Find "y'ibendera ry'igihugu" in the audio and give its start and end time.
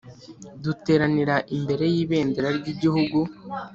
1.93-3.17